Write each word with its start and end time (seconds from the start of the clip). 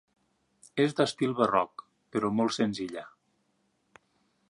És 0.85 0.95
d'estil 0.99 1.35
barroc 1.41 1.85
però 2.17 2.35
molt 2.39 2.57
senzilla. 2.61 3.05